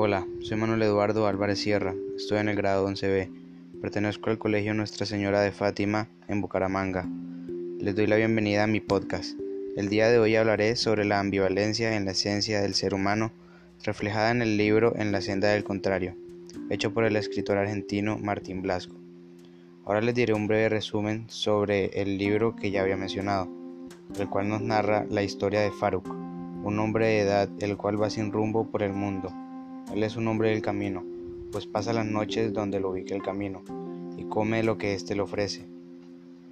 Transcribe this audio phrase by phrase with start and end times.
[0.00, 3.32] Hola, soy Manuel Eduardo Álvarez Sierra, estoy en el grado 11B,
[3.80, 7.04] pertenezco al Colegio Nuestra Señora de Fátima en Bucaramanga.
[7.80, 9.36] Les doy la bienvenida a mi podcast.
[9.76, 13.32] El día de hoy hablaré sobre la ambivalencia en la esencia del ser humano,
[13.82, 16.14] reflejada en el libro En la senda del contrario,
[16.70, 18.94] hecho por el escritor argentino Martín Blasco.
[19.84, 23.48] Ahora les diré un breve resumen sobre el libro que ya había mencionado,
[24.16, 28.10] el cual nos narra la historia de Faruk, un hombre de edad el cual va
[28.10, 29.32] sin rumbo por el mundo.
[29.92, 31.02] Él es un hombre del camino,
[31.50, 33.62] pues pasa las noches donde lo ubique el camino
[34.18, 35.64] y come lo que éste le ofrece.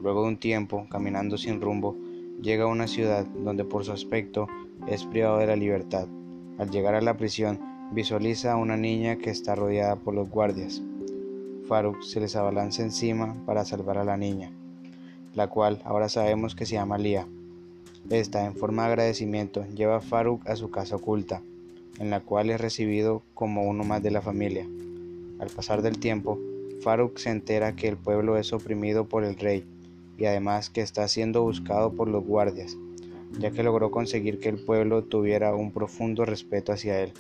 [0.01, 1.97] Luego de un tiempo, caminando sin rumbo,
[2.41, 4.47] llega a una ciudad donde por su aspecto
[4.89, 6.07] es privado de la libertad.
[6.59, 7.61] Al llegar a la prisión,
[7.93, 10.83] visualiza a una niña que está rodeada por los guardias.
[11.69, 14.51] Faruk se les abalanza encima para salvar a la niña,
[15.35, 17.27] la cual ahora sabemos que se llama Lía.
[18.09, 21.43] Esta, en forma de agradecimiento, lleva a Faruk a su casa oculta,
[21.99, 24.66] en la cual es recibido como uno más de la familia.
[25.39, 26.38] Al pasar del tiempo,
[26.83, 29.65] Faruk se entera que el pueblo es oprimido por el rey
[30.19, 32.77] y además que está siendo buscado por los guardias,
[33.38, 37.13] ya que logró conseguir que el pueblo tuviera un profundo respeto hacia él,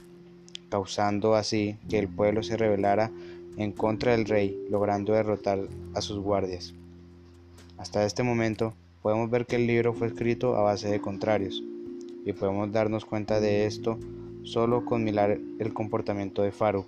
[0.70, 3.10] causando así que el pueblo se rebelara
[3.56, 5.60] en contra del rey, logrando derrotar
[5.94, 6.74] a sus guardias.
[7.78, 11.62] Hasta este momento, podemos ver que el libro fue escrito a base de contrarios,
[12.24, 13.98] y podemos darnos cuenta de esto
[14.46, 16.86] solo con mirar el comportamiento de Faruk,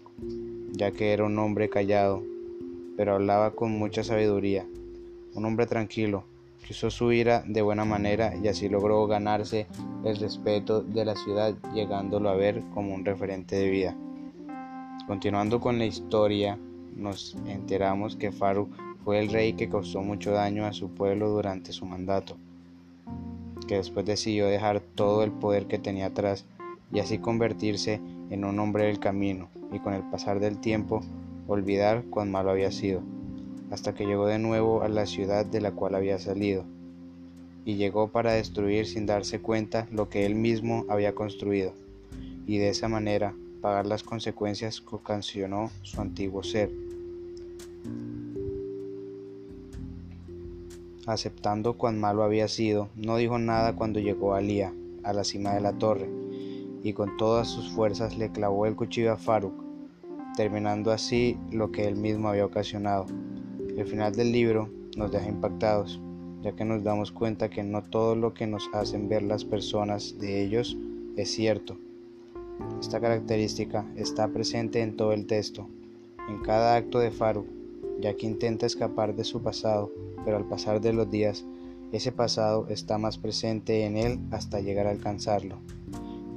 [0.72, 2.22] ya que era un hombre callado,
[2.96, 4.64] pero hablaba con mucha sabiduría,
[5.34, 6.22] un hombre tranquilo,
[6.64, 9.66] que usó su ira de buena manera y así logró ganarse
[10.04, 13.96] el respeto de la ciudad, llegándolo a ver como un referente de vida.
[15.08, 16.56] Continuando con la historia,
[16.94, 18.70] nos enteramos que Faruk
[19.04, 22.36] fue el rey que causó mucho daño a su pueblo durante su mandato,
[23.66, 26.46] que después decidió dejar todo el poder que tenía atrás
[26.92, 28.00] y así convertirse
[28.30, 31.02] en un hombre del camino y con el pasar del tiempo
[31.46, 33.02] olvidar cuán malo había sido,
[33.70, 36.64] hasta que llegó de nuevo a la ciudad de la cual había salido,
[37.64, 41.72] y llegó para destruir sin darse cuenta lo que él mismo había construido,
[42.46, 46.70] y de esa manera pagar las consecuencias que ocasionó su antiguo ser.
[51.06, 55.60] aceptando cuán malo había sido, no dijo nada cuando llegó a a la cima de
[55.62, 56.06] la torre,
[56.88, 59.52] y con todas sus fuerzas le clavó el cuchillo a Faruk,
[60.36, 63.06] terminando así lo que él mismo había ocasionado.
[63.76, 66.00] El final del libro nos deja impactados,
[66.42, 70.18] ya que nos damos cuenta que no todo lo que nos hacen ver las personas
[70.18, 70.76] de ellos
[71.16, 71.76] es cierto.
[72.80, 75.68] Esta característica está presente en todo el texto,
[76.28, 77.46] en cada acto de Faruk,
[78.00, 79.90] ya que intenta escapar de su pasado
[80.24, 81.44] pero al pasar de los días,
[81.92, 85.58] ese pasado está más presente en él hasta llegar a alcanzarlo.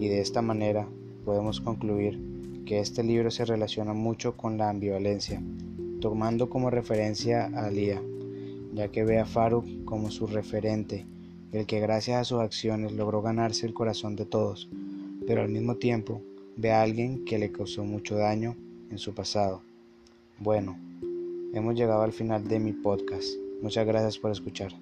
[0.02, 0.88] Y de esta manera
[1.26, 2.20] podemos concluir
[2.66, 5.40] que este libro se relaciona mucho con la ambivalencia,
[6.00, 8.02] tomando como referencia a Alía,
[8.74, 11.06] ya que ve a Faruk como su referente,
[11.52, 14.72] el que gracias a sus acciones logró ganarse el corazón de todos,
[15.28, 16.24] pero al mismo tiempo
[16.58, 18.56] ve a alguien que le causó mucho daño
[18.90, 19.62] en su pasado.
[20.40, 20.80] Bueno,
[21.54, 23.28] hemos llegado al final de mi podcast.
[23.62, 24.74] Muchas gracias por escuchar.